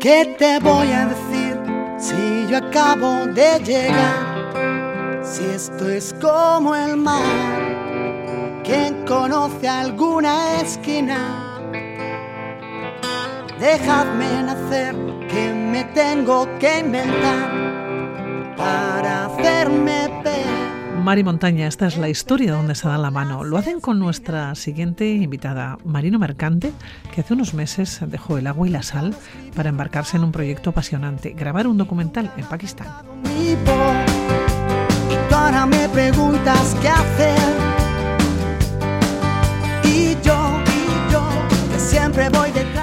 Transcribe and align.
¿Qué 0.00 0.36
te 0.38 0.60
voy 0.60 0.92
a 0.92 1.06
decir 1.06 1.58
si 1.98 2.46
yo 2.48 2.58
acabo 2.58 3.26
de 3.26 3.58
llegar? 3.64 5.24
Si 5.24 5.44
esto 5.44 5.88
es 5.88 6.14
como 6.20 6.76
el 6.76 6.96
mar, 6.96 8.62
¿quién 8.62 9.04
conoce 9.06 9.66
alguna 9.66 10.60
esquina? 10.60 11.60
Dejadme 13.58 14.42
nacer, 14.44 14.94
que 15.28 15.52
me 15.52 15.82
tengo 15.94 16.46
que 16.60 16.78
inventar 16.78 18.56
para 18.56 19.26
hacerme. 19.26 20.27
Mari 21.02 21.24
Montaña, 21.24 21.66
esta 21.66 21.86
es 21.86 21.96
la 21.96 22.08
historia 22.08 22.52
donde 22.52 22.74
se 22.74 22.88
dan 22.88 23.02
la 23.02 23.10
mano. 23.10 23.44
Lo 23.44 23.56
hacen 23.56 23.80
con 23.80 23.98
nuestra 23.98 24.54
siguiente 24.54 25.08
invitada, 25.08 25.78
Marino 25.84 26.18
Mercante, 26.18 26.72
que 27.14 27.22
hace 27.22 27.34
unos 27.34 27.54
meses 27.54 28.00
dejó 28.06 28.38
el 28.38 28.46
agua 28.46 28.66
y 28.66 28.70
la 28.70 28.82
sal 28.82 29.14
para 29.56 29.70
embarcarse 29.70 30.16
en 30.16 30.24
un 30.24 30.32
proyecto 30.32 30.70
apasionante, 30.70 31.30
grabar 31.30 31.66
un 31.66 31.78
documental 31.78 32.32
en 32.36 32.44
Pakistán. 32.44 32.88
Me 35.66 35.88
preguntas 35.88 36.76
qué 36.80 36.88
hacer. 36.88 37.37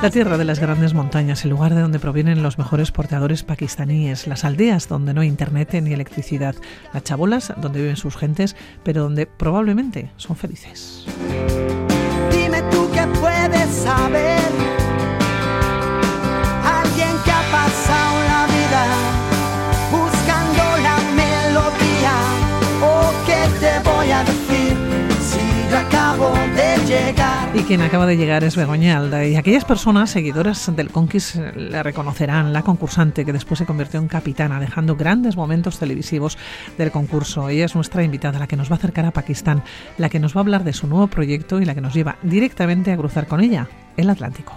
La 0.05 0.11
tierra 0.11 0.37
de 0.37 0.45
las 0.45 0.59
grandes 0.59 0.93
montañas, 0.93 1.43
el 1.45 1.49
lugar 1.49 1.73
de 1.73 1.81
donde 1.81 1.97
provienen 1.97 2.43
los 2.43 2.59
mejores 2.59 2.91
porteadores 2.91 3.41
pakistaníes, 3.41 4.27
las 4.27 4.45
aldeas 4.45 4.87
donde 4.87 5.15
no 5.15 5.21
hay 5.21 5.27
internet 5.27 5.73
ni 5.81 5.93
electricidad, 5.93 6.53
las 6.93 7.03
chabolas 7.03 7.51
donde 7.57 7.79
viven 7.81 7.95
sus 7.95 8.15
gentes, 8.15 8.55
pero 8.83 9.01
donde 9.01 9.25
probablemente 9.25 10.11
son 10.17 10.35
felices. 10.35 11.07
Quien 27.67 27.81
acaba 27.81 28.05
de 28.05 28.15
llegar 28.15 28.43
es 28.43 28.55
Begoña 28.55 28.97
Alda. 28.97 29.25
Y 29.25 29.35
aquellas 29.35 29.65
personas 29.65 30.11
seguidoras 30.11 30.71
del 30.75 30.91
Conquist 30.91 31.35
la 31.55 31.81
reconocerán, 31.81 32.53
la 32.53 32.61
concursante 32.61 33.25
que 33.25 33.33
después 33.33 33.57
se 33.57 33.65
convirtió 33.65 33.99
en 33.99 34.07
capitana, 34.07 34.59
dejando 34.59 34.95
grandes 34.95 35.35
momentos 35.35 35.79
televisivos 35.79 36.37
del 36.77 36.91
concurso. 36.91 37.49
Ella 37.49 37.65
es 37.65 37.75
nuestra 37.75 38.03
invitada, 38.03 38.37
la 38.37 38.47
que 38.47 38.55
nos 38.55 38.69
va 38.69 38.75
a 38.75 38.77
acercar 38.77 39.05
a 39.05 39.11
Pakistán, 39.11 39.63
la 39.97 40.09
que 40.09 40.19
nos 40.19 40.35
va 40.35 40.41
a 40.41 40.43
hablar 40.43 40.63
de 40.63 40.73
su 40.73 40.85
nuevo 40.85 41.07
proyecto 41.07 41.59
y 41.59 41.65
la 41.65 41.73
que 41.73 41.81
nos 41.81 41.93
lleva 41.93 42.17
directamente 42.21 42.91
a 42.91 42.97
cruzar 42.97 43.25
con 43.25 43.41
ella 43.41 43.67
el 43.97 44.11
Atlántico. 44.11 44.53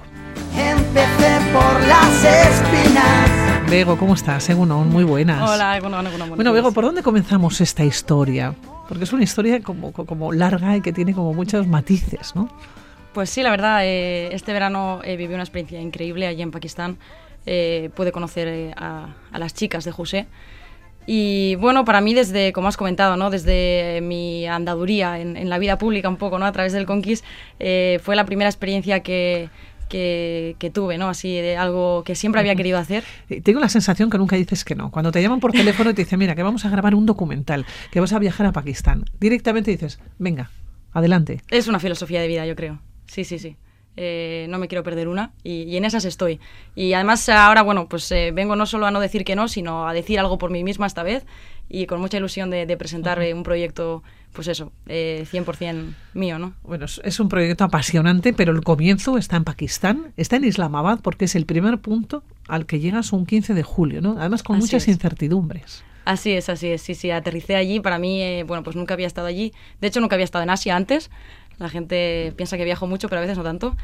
Empecé 0.54 1.38
por 1.52 1.80
las 1.86 2.24
espinas. 2.24 3.70
Bego, 3.70 3.96
¿cómo 3.96 4.14
estás? 4.14 4.44
Según 4.44 4.68
muy 4.90 5.04
buenas. 5.04 5.48
Hola, 5.48 5.78
bueno, 5.80 5.96
bueno, 5.96 6.10
bueno, 6.10 6.36
Bueno, 6.36 6.52
Bego, 6.52 6.72
¿por 6.72 6.84
dónde 6.84 7.02
comenzamos 7.02 7.60
esta 7.62 7.84
historia? 7.84 8.54
Porque 8.86 9.04
es 9.04 9.12
una 9.12 9.24
historia 9.24 9.62
como, 9.62 9.92
como 9.92 10.32
larga 10.32 10.76
y 10.76 10.82
que 10.82 10.92
tiene 10.92 11.14
como 11.14 11.32
muchos 11.32 11.66
matices, 11.66 12.34
¿no? 12.34 12.50
Pues 13.18 13.30
sí, 13.30 13.42
la 13.42 13.50
verdad, 13.50 13.80
eh, 13.84 14.32
este 14.32 14.52
verano 14.52 15.00
eh, 15.02 15.16
viví 15.16 15.34
una 15.34 15.42
experiencia 15.42 15.80
increíble 15.80 16.28
allí 16.28 16.40
en 16.40 16.52
Pakistán. 16.52 16.98
Eh, 17.46 17.90
pude 17.96 18.12
conocer 18.12 18.46
eh, 18.46 18.72
a, 18.76 19.16
a 19.32 19.38
las 19.40 19.54
chicas 19.54 19.84
de 19.84 19.90
José. 19.90 20.28
Y 21.04 21.56
bueno, 21.56 21.84
para 21.84 22.00
mí 22.00 22.14
desde, 22.14 22.52
como 22.52 22.68
has 22.68 22.76
comentado, 22.76 23.16
¿no? 23.16 23.30
desde 23.30 23.98
mi 24.04 24.46
andaduría 24.46 25.18
en, 25.18 25.36
en 25.36 25.48
la 25.50 25.58
vida 25.58 25.78
pública 25.78 26.08
un 26.08 26.16
poco, 26.16 26.38
¿no? 26.38 26.46
a 26.46 26.52
través 26.52 26.72
del 26.72 26.86
Conquist, 26.86 27.24
eh, 27.58 27.98
fue 28.04 28.14
la 28.14 28.24
primera 28.24 28.48
experiencia 28.48 29.00
que, 29.00 29.50
que, 29.88 30.54
que 30.60 30.70
tuve, 30.70 30.96
¿no? 30.96 31.08
Así 31.08 31.34
de 31.40 31.56
algo 31.56 32.04
que 32.04 32.14
siempre 32.14 32.40
había 32.40 32.54
querido 32.54 32.78
hacer. 32.78 33.02
Tengo 33.42 33.58
la 33.58 33.68
sensación 33.68 34.10
que 34.10 34.18
nunca 34.18 34.36
dices 34.36 34.64
que 34.64 34.76
no. 34.76 34.92
Cuando 34.92 35.10
te 35.10 35.20
llaman 35.20 35.40
por 35.40 35.50
teléfono 35.50 35.90
y 35.90 35.94
te 35.94 36.04
dicen, 36.04 36.20
mira, 36.20 36.36
que 36.36 36.44
vamos 36.44 36.64
a 36.64 36.70
grabar 36.70 36.94
un 36.94 37.04
documental, 37.04 37.66
que 37.90 37.98
vas 37.98 38.12
a 38.12 38.20
viajar 38.20 38.46
a 38.46 38.52
Pakistán, 38.52 39.06
directamente 39.18 39.72
dices, 39.72 39.98
venga, 40.18 40.52
adelante. 40.92 41.42
Es 41.50 41.66
una 41.66 41.80
filosofía 41.80 42.20
de 42.20 42.28
vida, 42.28 42.46
yo 42.46 42.54
creo. 42.54 42.78
Sí, 43.08 43.24
sí, 43.24 43.40
sí. 43.40 43.56
Eh, 44.00 44.46
no 44.48 44.58
me 44.58 44.68
quiero 44.68 44.84
perder 44.84 45.08
una 45.08 45.32
y, 45.42 45.62
y, 45.64 45.76
en 45.76 45.84
esas 45.84 46.04
estoy. 46.04 46.38
Y 46.76 46.92
además 46.92 47.28
ahora, 47.28 47.62
bueno, 47.62 47.88
pues 47.88 48.12
eh, 48.12 48.30
vengo 48.32 48.54
no 48.54 48.64
solo 48.64 48.86
a 48.86 48.92
no 48.92 49.00
decir 49.00 49.24
que 49.24 49.34
no, 49.34 49.48
sino 49.48 49.88
a 49.88 49.92
decir 49.92 50.20
algo 50.20 50.38
por 50.38 50.50
mí 50.50 50.62
misma 50.62 50.86
esta 50.86 51.02
vez 51.02 51.26
y 51.68 51.86
con 51.86 52.00
mucha 52.00 52.16
ilusión 52.16 52.48
de, 52.50 52.64
de 52.64 52.76
presentar 52.76 53.20
un 53.34 53.42
proyecto, 53.42 54.02
pues 54.32 54.48
eso, 54.48 54.72
eh, 54.86 55.26
100% 55.30 55.94
mío, 56.14 56.38
¿no? 56.38 56.54
Bueno, 56.62 56.86
es, 56.86 57.20
un 57.20 57.28
proyecto 57.28 57.64
apasionante, 57.64 58.32
pero 58.32 58.52
el 58.52 58.62
comienzo 58.62 59.18
está 59.18 59.36
en 59.36 59.44
Pakistán, 59.44 60.12
está 60.16 60.36
en 60.36 60.44
Islamabad, 60.44 61.00
porque 61.02 61.26
es 61.26 61.34
el 61.34 61.44
primer 61.44 61.78
punto 61.78 62.22
al 62.46 62.66
que 62.66 62.80
llegas 62.80 63.12
un 63.12 63.26
15 63.26 63.52
de 63.54 63.62
julio, 63.62 64.00
¿no? 64.00 64.16
Además 64.18 64.42
con 64.42 64.56
Así 64.56 64.66
muchas 64.66 64.84
es. 64.84 64.88
incertidumbres. 64.88 65.84
Así 66.04 66.32
es, 66.32 66.48
así 66.48 66.68
es, 66.68 66.80
sí, 66.80 66.94
sí, 66.94 67.10
aterricé 67.10 67.54
allí, 67.54 67.80
para 67.80 67.98
mí, 67.98 68.22
eh, 68.22 68.44
bueno, 68.44 68.62
pues 68.62 68.76
nunca 68.76 68.94
había 68.94 69.06
estado 69.06 69.26
allí, 69.26 69.52
de 69.82 69.88
hecho 69.88 70.00
nunca 70.00 70.16
había 70.16 70.24
estado 70.24 70.42
en 70.42 70.48
Asia 70.48 70.74
antes, 70.74 71.10
la 71.58 71.68
gente 71.68 72.32
piensa 72.36 72.56
que 72.56 72.64
viajo 72.64 72.86
mucho, 72.86 73.08
pero 73.08 73.18
a 73.18 73.22
veces 73.22 73.36
no 73.36 73.44
tanto. 73.44 73.76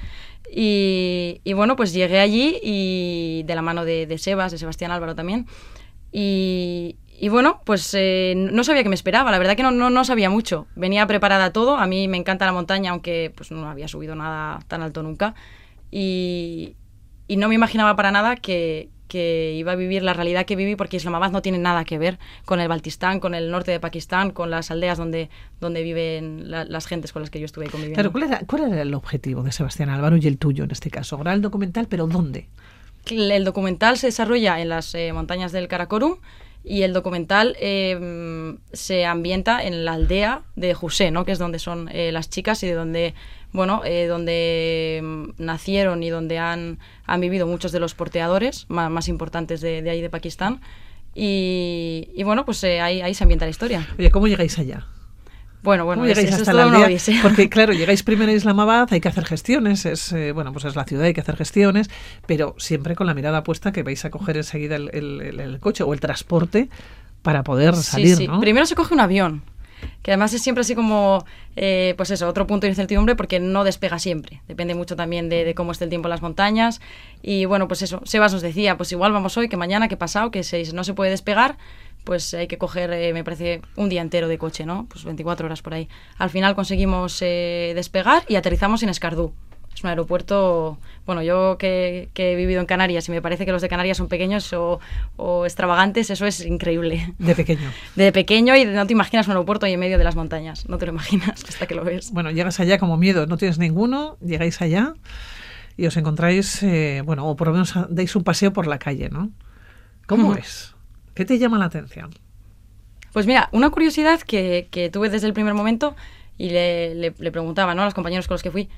Y, 0.50 1.40
bueno, 1.54 1.76
pues 1.76 1.92
llegué 1.92 2.20
allí 2.20 2.58
y 2.62 3.42
de 3.44 3.54
la 3.54 3.62
mano 3.62 3.84
de, 3.84 4.06
de 4.06 4.18
Sebas, 4.18 4.52
de 4.52 4.58
Sebastián 4.58 4.90
Álvaro 4.90 5.14
también. 5.14 5.46
Y, 6.12 6.96
bueno, 7.28 7.60
pues 7.64 7.92
eh, 7.94 8.34
no 8.36 8.62
sabía 8.62 8.82
qué 8.84 8.88
me 8.88 8.94
esperaba, 8.94 9.30
la 9.32 9.38
verdad 9.38 9.56
que 9.56 9.64
no, 9.64 9.72
no, 9.72 10.04
sabía 10.04 10.30
mucho. 10.30 10.66
Venía 10.76 11.06
preparada 11.06 11.52
todo, 11.52 11.76
a 11.76 11.86
mí 11.86 12.06
me 12.06 12.16
encanta 12.16 12.46
la 12.46 12.52
montaña, 12.52 12.92
aunque 12.92 13.32
pues 13.36 13.50
no 13.50 13.68
había 13.68 13.88
subido 13.88 14.14
nada 14.14 14.60
tan 14.68 14.82
alto 14.82 15.02
nunca. 15.02 15.34
Y 15.91 16.76
no 17.28 17.48
me 17.48 17.54
imaginaba 17.56 17.96
para 17.96 18.12
nada 18.12 18.36
que, 18.36 18.91
que, 19.09 19.54
iba 19.56 19.72
a 19.72 19.76
vivir 19.76 20.03
la 20.03 20.12
realidad 20.12 20.47
que 20.47 20.56
viví, 20.56 20.76
porque 20.76 20.97
Islamabad 20.97 21.31
no 21.31 21.42
tiene 21.42 21.59
nada 21.59 21.84
que 21.84 21.98
ver 21.98 22.19
con 22.44 22.60
el 22.60 22.69
Baltistán, 22.69 23.20
con 23.20 23.34
el 23.34 23.50
norte 23.50 23.70
de 23.70 23.81
Pakistán, 23.81 24.31
con 24.31 24.50
las 24.50 24.70
aldeas 24.70 24.98
donde, 24.98 25.31
donde 25.60 25.82
viven 25.82 26.50
la, 26.50 26.65
las 26.65 26.87
gentes 26.87 27.12
con 27.12 27.22
las 27.22 27.31
que 27.31 27.41
yo 27.41 27.47
estuve 27.47 27.66
conviviendo. 27.66 27.97
Claro, 27.97 28.12
¿cuál 28.12 28.25
era, 28.25 28.41
¿cuál 28.47 28.72
era 28.72 28.82
el 28.82 28.94
objetivo 28.94 29.42
de 29.42 29.53
Sebastián 29.53 29.91
Álvaro 29.91 30.16
y 30.16 30.26
el 30.26 30.38
tuyo 30.38 30.65
en 30.65 30.70
este 30.70 30.91
caso? 30.91 31.16
Grabar 31.16 31.37
el 31.37 31.42
documental, 31.42 31.87
pero 31.88 32.06
¿dónde? 32.06 32.48
El 33.10 33.44
documental 33.44 33.98
se 33.98 34.06
desarrolla 34.06 34.60
en 34.60 34.70
las 34.70 34.94
eh, 34.94 35.12
montañas 35.12 35.53
del 35.53 35.69
Karakorum 35.69 36.16
y 36.64 36.82
el 36.82 36.94
documental 36.94 37.56
eh, 37.60 38.56
se 38.72 39.04
ambienta 39.04 39.62
en 39.62 39.84
la 39.84 39.92
aldea 39.92 40.42
de 40.56 40.72
José, 40.72 41.10
¿no? 41.10 41.26
que 41.26 41.32
es 41.32 41.38
donde 41.38 41.58
son 41.58 41.91
eh, 41.92 42.10
las 42.10 42.30
chicas 42.30 42.62
y 42.62 42.66
de 42.66 42.75
donde, 42.75 43.14
bueno, 43.52 43.82
eh, 43.84 44.06
donde 44.06 45.32
nacieron 45.36 46.03
y 46.03 46.08
donde 46.08 46.38
han, 46.38 46.78
vivido 47.19 47.47
muchos 47.47 47.70
de 47.70 47.80
los 47.80 47.94
porteadores 47.94 48.64
más, 48.69 48.91
más 48.91 49.08
importantes 49.08 49.60
de, 49.60 49.82
de, 49.82 49.91
ahí 49.91 50.00
de 50.00 50.08
Pakistán. 50.08 50.62
Y, 51.14 52.08
y 52.14 52.22
bueno, 52.24 52.44
pues 52.44 52.64
eh, 52.64 52.80
ahí, 52.80 53.03
ahí 53.03 53.14
se 53.14 53.24
ambienta 53.24 53.44
la 53.44 53.50
historia. 53.50 53.86
Oye, 53.98 54.10
¿cómo 54.10 54.26
llegáis 54.26 54.58
allá? 54.58 54.86
Bueno, 55.64 55.86
bueno, 55.86 56.02
¿Cómo 56.02 56.08
llegáis 56.08 56.28
es, 56.28 56.34
hasta 56.34 56.50
es 56.50 56.56
la 56.56 56.64
aldea? 56.64 57.22
Porque 57.22 57.48
claro, 57.48 57.72
llegáis 57.72 58.02
primero 58.02 58.30
a 58.30 58.34
Islamabad, 58.34 58.86
hay 58.91 59.00
que 59.00 59.08
hacer 59.08 59.25
gestiones, 59.25 59.86
es 59.86 60.12
eh, 60.12 60.32
bueno, 60.32 60.52
pues 60.52 60.66
es 60.66 60.76
la 60.76 60.84
ciudad, 60.84 61.06
hay 61.06 61.14
que 61.14 61.22
hacer 61.22 61.36
gestiones, 61.36 61.88
pero 62.26 62.54
siempre 62.58 62.94
con 62.94 63.06
la 63.06 63.14
mirada 63.14 63.42
puesta 63.42 63.72
que 63.72 63.82
vais 63.82 64.04
a 64.04 64.10
coger 64.10 64.36
enseguida 64.36 64.76
el, 64.76 64.91
el, 64.92 65.22
el, 65.22 65.41
el 65.41 65.60
coche 65.60 65.82
o 65.82 65.94
el 65.94 66.00
transporte 66.00 66.69
para 67.22 67.42
poder 67.44 67.74
salir, 67.76 68.08
sí, 68.08 68.16
sí. 68.16 68.28
¿no? 68.28 68.41
Primero 68.41 68.66
se 68.66 68.74
coge 68.74 68.92
un 68.92 69.00
avión, 69.00 69.42
que 70.03 70.10
además 70.10 70.34
es 70.34 70.42
siempre 70.42 70.60
así 70.60 70.74
como, 70.74 71.24
eh, 71.56 71.94
pues 71.97 72.10
eso, 72.10 72.28
otro 72.28 72.47
punto 72.47 72.66
de 72.66 72.69
incertidumbre 72.69 73.16
porque 73.16 73.41
no 73.41 73.64
despega 73.64 73.98
siempre. 73.98 74.42
Depende 74.47 74.74
mucho 74.74 74.97
también 74.97 75.30
de, 75.30 75.44
de, 75.44 75.54
cómo 75.54 75.72
esté 75.72 75.84
el 75.84 75.91
tiempo 75.91 76.08
en 76.08 76.10
las 76.10 76.20
montañas. 76.20 76.82
Y 77.22 77.47
bueno, 77.47 77.69
pues 77.69 77.80
eso, 77.80 78.03
Sebas 78.04 78.34
nos 78.34 78.42
decía, 78.42 78.76
pues 78.76 78.92
igual 78.92 79.12
vamos 79.12 79.36
hoy, 79.38 79.48
que 79.48 79.56
mañana, 79.56 79.88
que 79.88 79.97
pasado, 79.97 80.30
que 80.30 80.42
si 80.42 80.62
no 80.74 80.84
se 80.84 80.92
puede 80.92 81.10
despegar, 81.10 81.56
pues 82.04 82.34
hay 82.34 82.47
que 82.47 82.59
coger, 82.59 82.92
eh, 82.92 83.12
me 83.12 83.25
parece, 83.25 83.62
un 83.76 83.88
día 83.88 84.03
entero 84.03 84.28
de 84.28 84.38
coche, 84.38 84.65
¿no? 84.66 84.87
Pues 84.88 85.04
24 85.04 85.47
horas 85.47 85.62
por 85.62 85.75
ahí. 85.75 85.88
Al 86.19 86.31
final 86.31 86.54
conseguimos 86.54 87.20
eh, 87.22 87.72
despegar 87.75 88.25
y 88.28 88.37
aterrizamos 88.37 88.82
en 88.82 88.91
Escardú. 88.91 89.32
Es 89.75 89.82
un 89.82 89.91
aeropuerto, 89.91 90.78
bueno, 91.04 91.20
yo 91.22 91.59
que, 91.59 92.09
que, 92.15 92.33
he 92.33 92.36
vivido 92.36 92.60
en 92.60 92.66
Canarias 92.66 93.09
y 93.09 93.10
me 93.10 93.21
parece 93.21 93.45
que 93.45 93.51
los 93.51 93.60
de 93.60 93.68
Canarias 93.68 93.97
son 93.97 94.06
pequeños 94.06 94.53
o, 94.53 94.78
o, 95.16 95.45
extravagantes, 95.45 96.10
eso 96.10 96.27
es 96.27 96.47
increíble. 96.47 97.12
De 97.18 97.34
pequeño. 97.34 97.72
De 97.97 98.12
pequeño 98.12 98.54
y 98.54 98.66
no 98.66 98.86
te 98.86 98.92
imaginas 98.92 99.27
un 99.27 99.33
aeropuerto 99.33 99.66
ahí 99.66 99.72
en 99.72 99.80
medio 99.80 99.98
de 99.98 100.04
las 100.04 100.15
montañas, 100.15 100.68
no 100.68 100.78
te 100.78 100.86
lo 100.86 100.92
imaginas 100.92 101.42
hasta 101.48 101.66
que 101.66 101.74
lo 101.74 101.83
ves. 101.83 102.12
Bueno, 102.12 102.30
llegas 102.30 102.60
allá 102.60 102.78
como 102.78 102.97
miedo, 102.97 103.27
no 103.27 103.36
tienes 103.36 103.59
ninguno, 103.59 104.16
llegáis 104.24 104.60
allá 104.62 104.95
y 105.77 105.86
os 105.86 105.97
encontráis, 105.97 106.62
eh, 106.62 107.03
bueno, 107.04 107.27
o 107.27 107.34
por 107.34 107.48
lo 107.48 107.54
menos 107.54 107.74
dais 107.89 108.15
un 108.15 108.22
paseo 108.22 108.53
por 108.53 108.68
la 108.68 108.78
calle, 108.78 109.09
¿no? 109.09 109.33
¿Cómo 110.06 110.28
uh 110.28 110.34
-huh. 110.34 110.39
es? 110.39 110.73
¿Qué 111.15 111.25
te 111.25 111.39
llama 111.39 111.59
la 111.59 111.66
atención? 111.66 112.11
Pues 113.13 113.27
mira, 113.27 113.49
una 113.53 113.71
curiosidad 113.71 114.21
que, 114.21 114.69
que 114.71 114.91
tuve 114.91 115.09
desde 115.09 115.28
el 115.28 115.33
primer 115.33 115.55
momento 115.55 115.95
y 116.37 116.51
le, 116.51 116.95
le, 116.95 117.13
preguntaba 117.13 117.75
¿no? 117.75 117.83
a 117.83 117.84
los 117.84 117.95
compañeros 117.95 118.27
con 118.27 118.34
los 118.34 118.43
que 118.43 118.51
fui, 118.51 118.69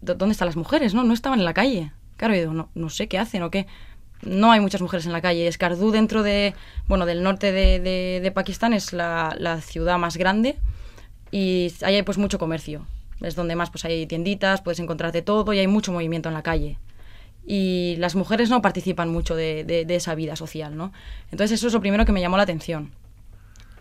¿dónde 0.00 0.32
están 0.32 0.46
las 0.46 0.56
mujeres? 0.56 0.94
No, 0.94 1.02
no 1.02 1.12
estaban 1.12 1.40
en 1.40 1.44
la 1.44 1.54
calle. 1.54 1.90
Claro, 2.16 2.34
yo 2.34 2.40
digo, 2.40 2.52
no, 2.52 2.70
no 2.74 2.88
sé 2.90 3.08
qué 3.08 3.18
hacen 3.18 3.42
o 3.42 3.50
qué. 3.50 3.66
No 4.22 4.52
hay 4.52 4.60
muchas 4.60 4.80
mujeres 4.80 5.06
en 5.06 5.12
la 5.12 5.20
calle. 5.20 5.48
Escardú, 5.48 5.90
dentro 5.90 6.22
de, 6.22 6.54
bueno, 6.86 7.06
del 7.06 7.22
norte 7.22 7.50
de, 7.50 7.80
de, 7.80 8.20
de 8.22 8.30
Pakistán, 8.30 8.72
es 8.72 8.92
la, 8.92 9.34
la, 9.38 9.60
ciudad 9.60 9.98
más 9.98 10.16
grande 10.16 10.56
y 11.32 11.72
ahí 11.82 11.96
hay 11.96 12.02
pues 12.02 12.18
mucho 12.18 12.38
comercio. 12.38 12.86
Es 13.20 13.34
donde 13.34 13.56
más 13.56 13.70
pues 13.70 13.84
hay 13.84 14.06
tienditas, 14.06 14.62
puedes 14.62 14.78
encontrarte 14.78 15.22
todo 15.22 15.52
y 15.52 15.58
hay 15.58 15.66
mucho 15.66 15.92
movimiento 15.92 16.28
en 16.28 16.34
la 16.34 16.42
calle. 16.42 16.78
Y 17.46 17.94
las 17.98 18.16
mujeres 18.16 18.50
no 18.50 18.60
participan 18.60 19.08
mucho 19.10 19.36
de, 19.36 19.64
de, 19.64 19.94
esa 19.94 20.14
vida 20.14 20.34
social, 20.34 20.76
¿no? 20.76 20.92
Entonces 21.30 21.58
eso 21.58 21.68
es 21.68 21.72
lo 21.72 21.80
primero 21.80 22.04
que 22.04 22.12
me 22.12 22.20
llamó 22.20 22.36
la 22.36 22.42
atención. 22.42 22.90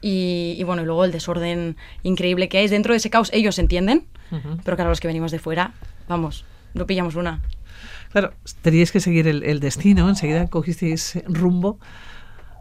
Y, 0.01 0.61
bueno, 0.65 0.83
y 0.83 0.85
luego 0.85 1.03
el 1.03 1.11
desorden 1.11 1.77
increíble 2.03 2.47
que 2.47 2.59
hay 2.59 2.67
dentro 2.67 2.93
de 2.93 2.97
ese 2.97 3.09
caos. 3.09 3.31
Ellos 3.33 3.57
entienden, 3.57 4.05
pero 4.63 4.77
claro, 4.77 4.91
los 4.91 4.99
que 4.99 5.07
venimos 5.07 5.31
de 5.31 5.39
fuera, 5.39 5.73
vamos, 6.07 6.45
no 6.75 6.85
pillamos 6.85 7.15
una. 7.15 7.41
Claro, 8.11 8.33
teníais 8.61 8.91
que 8.91 8.99
seguir 8.99 9.27
el, 9.27 9.41
el 9.43 9.59
destino, 9.59 10.07
enseguida 10.07 10.47
cogisteis 10.47 11.19
rumbo 11.25 11.79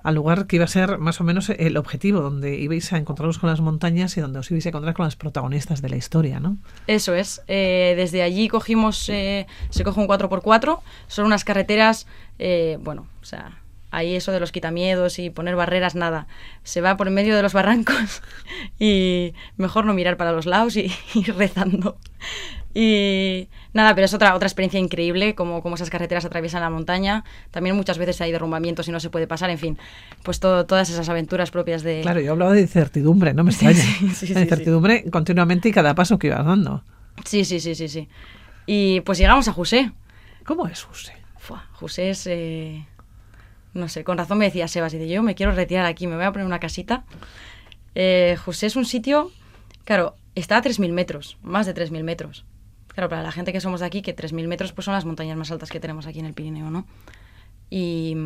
al 0.04 0.14
lugar 0.14 0.46
que 0.46 0.56
iba 0.56 0.66
a 0.66 0.68
ser 0.68 0.98
más 0.98 1.20
o 1.20 1.24
menos 1.24 1.48
el 1.48 1.76
objetivo, 1.78 2.20
donde 2.20 2.56
ibais 2.58 2.92
a 2.92 2.98
encontraros 2.98 3.38
con 3.38 3.48
las 3.48 3.60
montañas 3.60 4.16
y 4.16 4.20
donde 4.20 4.38
os 4.38 4.50
ibais 4.50 4.66
a 4.66 4.68
encontrar 4.68 4.94
con 4.94 5.06
las 5.06 5.16
protagonistas 5.16 5.80
de 5.80 5.88
la 5.88 5.96
historia, 5.96 6.40
¿no? 6.40 6.58
Eso 6.86 7.14
es. 7.14 7.42
Eh, 7.48 7.94
desde 7.96 8.22
allí 8.22 8.48
cogimos, 8.48 9.08
eh, 9.08 9.46
se 9.70 9.82
coge 9.82 9.98
un 9.98 10.06
4x4, 10.06 10.80
son 11.08 11.24
unas 11.24 11.44
carreteras, 11.44 12.06
eh, 12.38 12.76
bueno, 12.82 13.06
o 13.22 13.24
sea, 13.24 13.58
ahí 13.90 14.14
eso 14.14 14.30
de 14.30 14.40
los 14.40 14.52
quitamiedos 14.52 15.18
y 15.18 15.30
poner 15.30 15.56
barreras, 15.56 15.94
nada. 15.94 16.26
Se 16.64 16.82
va 16.82 16.98
por 16.98 17.08
medio 17.08 17.34
de 17.34 17.42
los 17.42 17.54
barrancos 17.54 18.22
y 18.78 19.32
mejor 19.56 19.86
no 19.86 19.94
mirar 19.94 20.18
para 20.18 20.32
los 20.32 20.44
lados 20.44 20.76
y 20.76 20.92
ir 21.14 21.34
rezando. 21.34 21.96
Y 22.75 23.49
nada, 23.73 23.94
pero 23.94 24.05
es 24.05 24.15
otra, 24.15 24.35
otra 24.35 24.49
experiencia 24.49 24.81
increíble, 24.81 25.37
como, 25.37 25.62
como 25.62 25.76
esas 25.76 25.91
carreteras 25.91 26.25
atraviesan 26.25 26.61
la 26.61 26.71
montaña. 26.71 27.25
También 27.53 27.76
muchas 27.76 27.99
veces 27.99 28.21
hay 28.21 28.32
derrumbamientos 28.32 28.88
y 28.88 28.91
no 28.91 28.99
se 28.99 29.11
puede 29.11 29.29
pasar, 29.29 29.50
en 29.50 29.59
fin, 29.59 29.79
pues 30.25 30.41
todo, 30.41 30.67
todas 30.67 30.91
esas 30.91 31.09
aventuras 31.09 31.53
propias 31.53 31.85
de... 31.85 32.00
Claro, 32.03 32.21
yo 32.21 32.32
hablaba 32.32 32.53
de 32.53 32.62
incertidumbre, 32.62 33.32
no 33.32 33.44
me 33.44 33.53
extraña. 33.53 33.82
Sí, 34.15 34.32
incertidumbre 34.32 35.09
continuamente 35.11 35.69
y 35.69 35.73
cada 35.73 35.94
paso 35.94 36.19
que 36.19 36.26
ibas 36.26 36.44
dando. 36.44 36.82
Sí, 37.25 37.44
sí, 37.44 37.61
sí, 37.61 37.76
sí, 37.76 37.88
sí. 37.88 38.09
Y 38.67 39.00
pues 39.03 39.19
llegamos 39.19 39.47
a 39.47 39.53
José. 39.53 39.93
¿Cómo 40.44 40.67
es 40.67 40.82
José? 40.82 41.12
José 41.73 42.11
es... 42.11 42.26
Eh, 42.26 42.85
no 43.75 43.88
sé, 43.88 44.05
con 44.05 44.17
razón 44.17 44.38
me 44.38 44.47
decía 44.47 44.69
Sebas, 44.69 44.94
y 44.94 44.99
de 44.99 45.09
yo 45.09 45.23
me 45.23 45.35
quiero 45.35 45.53
retirar 45.53 45.85
aquí, 45.85 46.06
me 46.06 46.17
voy 46.17 46.25
a 46.25 46.32
poner 46.32 46.47
una 46.47 46.61
casita. 46.61 47.05
Eh, 47.94 48.37
José 48.44 48.67
es 48.67 48.76
un 48.76 48.85
sitio, 48.85 49.32
claro, 49.85 50.15
está 50.35 50.56
a 50.56 50.62
3.000 50.62 50.93
metros, 50.93 51.38
más 51.43 51.67
de 51.67 51.75
3.000 51.75 52.03
metros. 52.05 52.44
Claro, 52.94 53.08
para 53.08 53.23
la 53.23 53.32
gente 53.32 53.52
que 53.52 53.61
somos 53.61 53.81
de 53.81 53.87
aquí, 53.87 54.02
que 54.02 54.14
3.000 54.14 54.46
metros 54.46 54.73
pues 54.73 54.85
son 54.85 54.94
las 54.94 55.05
montañas 55.05 55.37
más 55.37 55.50
altas 55.50 55.70
que 55.70 55.81
tenemos 55.81 56.06
aquí 56.06 56.20
en 56.20 56.26
el 56.26 56.35
Pirineo, 56.35 56.70
¿no? 56.70 56.87
Y 57.69 58.17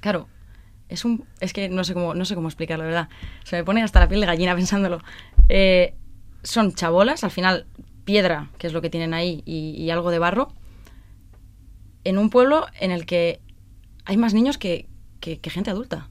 claro, 0.00 0.28
es 0.88 1.04
un 1.04 1.26
es 1.40 1.52
que 1.52 1.68
no 1.68 1.84
sé 1.84 1.92
cómo 1.92 2.14
no 2.14 2.24
sé 2.24 2.34
cómo 2.34 2.48
explicarlo, 2.48 2.84
¿verdad? 2.84 3.08
Se 3.44 3.56
me 3.56 3.64
pone 3.64 3.82
hasta 3.82 4.00
la 4.00 4.08
piel 4.08 4.20
de 4.20 4.26
gallina 4.26 4.54
pensándolo. 4.54 5.02
Eh, 5.50 5.94
son 6.42 6.72
chabolas, 6.72 7.22
al 7.22 7.30
final 7.30 7.66
piedra, 8.04 8.50
que 8.56 8.66
es 8.66 8.72
lo 8.72 8.80
que 8.80 8.88
tienen 8.88 9.12
ahí, 9.12 9.42
y, 9.44 9.90
algo 9.90 10.12
de 10.12 10.20
barro, 10.20 10.52
en 12.04 12.18
un 12.18 12.30
pueblo 12.30 12.66
en 12.78 12.92
el 12.92 13.04
que 13.04 13.40
hay 14.04 14.16
más 14.16 14.32
niños 14.32 14.58
que, 14.58 14.88
que, 15.18 15.40
gente 15.50 15.70
adulta. 15.70 16.08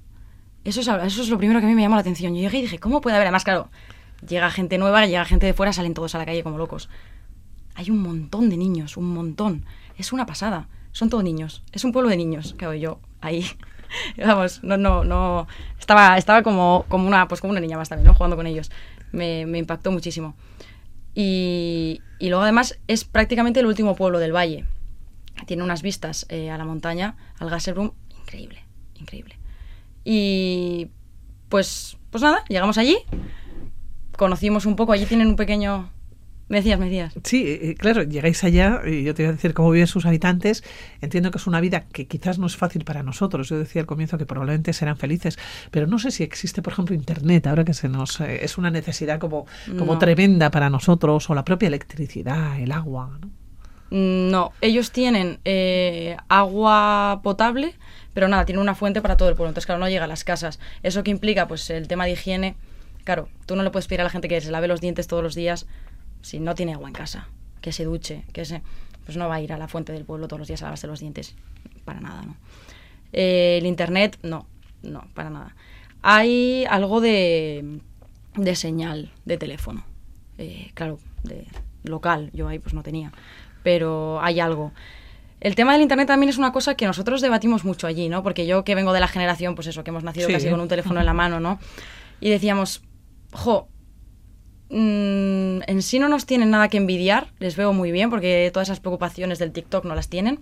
Eso 0.65 0.81
es, 0.81 0.87
eso 0.89 1.21
es 1.21 1.29
lo 1.29 1.37
primero 1.37 1.61
que 1.61 1.67
a 1.67 1.69
mí 1.69 1.75
me 1.75 1.83
llamó 1.83 1.95
la 1.95 2.01
atención. 2.01 2.35
Yo 2.35 2.41
llegué 2.41 2.57
y 2.57 2.61
dije, 2.63 2.79
¿cómo 2.79 2.99
puede 2.99 3.15
haber? 3.15 3.27
Además, 3.27 3.45
claro, 3.45 3.69
llega 4.27 4.51
gente 4.51 4.77
nueva, 4.77 5.05
llega 5.05 5.23
gente 5.23 5.45
de 5.45 5.53
fuera, 5.53 5.71
salen 5.71 5.93
todos 5.93 6.15
a 6.15 6.17
la 6.17 6.25
calle 6.25 6.43
como 6.43 6.57
locos 6.57 6.89
hay 7.75 7.91
un 7.91 8.01
montón 8.01 8.49
de 8.49 8.57
niños, 8.57 8.97
un 8.97 9.13
montón. 9.13 9.65
Es 9.97 10.13
una 10.13 10.25
pasada. 10.25 10.69
Son 10.91 11.09
todos 11.09 11.23
niños. 11.23 11.61
Es 11.73 11.83
un 11.83 11.91
pueblo 11.91 12.09
de 12.09 12.17
niños. 12.17 12.55
Claro, 12.57 12.73
yo 12.73 12.99
ahí, 13.21 13.45
vamos, 14.17 14.63
no, 14.63 14.77
no, 14.77 15.03
no. 15.03 15.47
Estaba, 15.77 16.17
estaba 16.17 16.41
como, 16.41 16.85
como, 16.87 17.05
una, 17.05 17.27
pues 17.27 17.41
como 17.41 17.51
una 17.51 17.59
niña 17.59 17.77
más 17.77 17.89
también, 17.89 18.07
¿no? 18.07 18.13
Jugando 18.13 18.37
con 18.37 18.47
ellos. 18.47 18.71
Me, 19.11 19.41
impactó 19.41 19.91
muchísimo. 19.91 20.35
Y, 21.13 22.01
y, 22.19 22.29
luego 22.29 22.43
además 22.43 22.77
es 22.87 23.05
prácticamente 23.05 23.59
el 23.59 23.65
último 23.65 23.95
pueblo 23.95 24.19
del 24.19 24.33
valle. 24.33 24.65
Tiene 25.45 25.63
unas 25.63 25.81
vistas 25.81 26.25
eh, 26.29 26.49
a 26.49 26.57
la 26.57 26.65
montaña, 26.65 27.17
al 27.39 27.49
Gasserbrum, 27.49 27.91
increíble, 28.19 28.63
increíble. 28.95 29.37
Y 30.03 30.89
pues, 31.49 31.97
pues 32.09 32.21
nada, 32.21 32.43
llegamos 32.47 32.77
allí, 32.77 32.97
conocimos 34.17 34.65
un 34.65 34.75
poco, 34.75 34.93
allí 34.93 35.05
tienen 35.05 35.27
un 35.27 35.35
pequeño 35.35 35.89
me 36.47 36.57
decías, 36.57 36.77
me 36.77 36.85
decías. 36.85 37.13
Sí, 37.23 37.43
eh, 37.47 37.59
eh, 37.69 37.75
claro, 37.75 38.03
llegáis 38.03 38.43
allá 38.43 38.81
y 38.85 39.03
yo 39.03 39.15
te 39.15 39.23
voy 39.23 39.29
a 39.29 39.31
decir 39.33 39.55
cómo 39.55 39.71
viven 39.71 39.87
sus 39.87 40.05
habitantes. 40.05 40.63
Entiendo 41.01 41.31
que 41.31 41.39
es 41.39 41.47
una 41.47 41.59
vida 41.59 41.85
que 41.91 42.05
quizás 42.05 42.37
no 42.37 42.45
es 42.45 42.55
fácil 42.55 42.83
para 42.83 43.01
nosotros. 43.01 43.49
Yo 43.49 43.57
decía 43.57 43.81
al 43.81 43.87
comienzo 43.87 44.19
que 44.19 44.27
probablemente 44.27 44.71
serán 44.73 44.97
felices, 44.97 45.39
pero 45.71 45.87
no 45.87 45.97
sé 45.97 46.11
si 46.11 46.23
existe, 46.23 46.61
por 46.61 46.73
ejemplo, 46.73 46.93
Internet, 46.93 47.47
ahora 47.47 47.65
que 47.65 47.73
se 47.73 47.89
nos 47.89 48.21
eh, 48.21 48.45
es 48.45 48.59
una 48.59 48.69
necesidad 48.69 49.19
como, 49.19 49.47
como 49.77 49.97
tremenda 49.97 50.51
para 50.51 50.69
nosotros, 50.69 51.27
o 51.31 51.33
la 51.33 51.43
propia 51.43 51.67
electricidad, 51.67 52.59
el 52.59 52.71
agua. 52.71 53.17
¿no? 53.19 53.27
Mm, 53.89 54.29
no, 54.29 54.51
ellos 54.61 54.91
tienen 54.91 55.39
agua 56.27 57.21
potable, 57.23 57.73
pero 58.13 58.27
nada, 58.27 58.45
tienen 58.45 58.61
una 58.61 58.75
fuente 58.75 59.01
para 59.01 59.17
todo 59.17 59.29
el 59.29 59.35
pueblo. 59.35 59.49
Entonces, 59.49 59.65
claro, 59.65 59.79
no 59.79 59.89
llega 59.89 60.03
a 60.03 60.07
las 60.07 60.23
casas. 60.23 60.59
¿Eso 60.83 61.01
que 61.01 61.09
implica? 61.09 61.47
Pues 61.47 61.71
el 61.71 61.87
tema 61.87 62.05
de 62.05 62.11
higiene. 62.11 62.55
Claro, 63.03 63.29
tú 63.47 63.55
no 63.55 63.63
le 63.63 63.71
puedes 63.71 63.87
pedir 63.87 64.01
a 64.01 64.03
la 64.03 64.09
gente 64.11 64.27
que 64.27 64.41
se 64.41 64.51
lave 64.51 64.67
los 64.67 64.81
dientes 64.81 65.07
todos 65.07 65.23
los 65.23 65.35
días 65.35 65.67
si 66.25 66.39
no 66.39 66.55
tiene 66.55 66.73
agua 66.73 66.87
en 66.87 66.93
casa, 66.95 67.27
que 67.61 67.71
se 67.71 67.83
duche, 67.83 68.23
que 68.33 68.45
se, 68.45 68.63
pues 69.05 69.15
no 69.15 69.29
va 69.29 69.35
a 69.35 69.41
ir 69.41 69.53
a 69.53 69.59
la 69.59 69.67
fuente 69.67 69.93
del 69.93 70.05
pueblo 70.05 70.27
todos 70.27 70.39
los 70.39 70.47
días 70.47 70.63
a 70.63 70.65
lavarse 70.65 70.87
los 70.87 70.99
dientes, 70.99 71.35
para 71.85 72.01
nada, 72.01 72.23
¿no? 72.23 72.35
Eh, 73.13 73.59
el 73.59 73.67
internet, 73.67 74.17
no, 74.23 74.47
no, 74.81 75.07
para 75.13 75.29
nada. 75.29 75.55
Hay 76.01 76.65
algo 76.67 76.99
de, 76.99 77.79
de 78.35 78.55
señal 78.55 79.11
de 79.25 79.37
teléfono, 79.37 79.85
eh, 80.39 80.71
claro, 80.73 80.97
de 81.21 81.45
local, 81.83 82.31
yo 82.33 82.47
ahí 82.47 82.57
pues 82.57 82.73
no 82.73 82.81
tenía, 82.81 83.13
pero 83.61 84.19
hay 84.19 84.39
algo. 84.39 84.71
El 85.41 85.53
tema 85.53 85.73
del 85.73 85.83
internet 85.83 86.07
también 86.07 86.31
es 86.31 86.39
una 86.39 86.51
cosa 86.51 86.73
que 86.73 86.87
nosotros 86.87 87.21
debatimos 87.21 87.65
mucho 87.65 87.85
allí, 87.85 88.09
¿no? 88.09 88.23
Porque 88.23 88.47
yo 88.47 88.63
que 88.63 88.73
vengo 88.73 88.93
de 88.93 88.99
la 88.99 89.07
generación, 89.07 89.53
pues 89.53 89.67
eso, 89.67 89.83
que 89.83 89.91
hemos 89.91 90.03
nacido 90.03 90.27
casi 90.27 90.49
con 90.49 90.59
un 90.59 90.67
teléfono 90.67 90.99
en 91.01 91.05
la 91.05 91.13
mano, 91.13 91.39
¿no? 91.39 91.59
Y 92.19 92.31
decíamos, 92.31 92.81
jo, 93.31 93.67
Mm, 94.69 95.61
en 95.67 95.81
sí 95.81 95.99
no 95.99 96.09
nos 96.09 96.25
tienen 96.25 96.49
nada 96.49 96.69
que 96.69 96.77
envidiar, 96.77 97.27
les 97.39 97.55
veo 97.55 97.71
muy 97.71 97.91
bien 97.91 98.09
porque 98.09 98.49
todas 98.51 98.69
esas 98.69 98.79
preocupaciones 98.79 99.37
del 99.37 99.51
TikTok 99.51 99.85
no 99.85 99.93
las 99.93 100.09
tienen, 100.09 100.39